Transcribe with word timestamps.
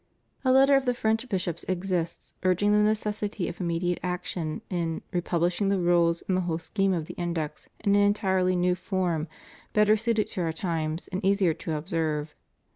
A 0.43 0.51
letter 0.51 0.75
of 0.75 0.85
the 0.85 0.95
French 0.95 1.29
bishops 1.29 1.63
exists 1.67 2.33
urging 2.41 2.71
the 2.71 2.79
necessity 2.79 3.47
of 3.47 3.61
immediate 3.61 3.99
action 4.01 4.63
in 4.67 5.03
"repubhshing 5.13 5.69
the 5.69 5.77
rules 5.77 6.23
and 6.27 6.35
the 6.35 6.41
whole 6.41 6.57
scheme 6.57 6.91
of 6.91 7.05
the 7.05 7.13
Index 7.19 7.69
in 7.81 7.93
an 7.93 8.01
entirely 8.01 8.55
new 8.55 8.73
form, 8.73 9.27
better 9.73 9.95
suited 9.95 10.27
to 10.29 10.41
our 10.41 10.53
times 10.53 11.07
and 11.09 11.23
easier 11.23 11.53
to 11.53 11.75
observe." 11.77 12.33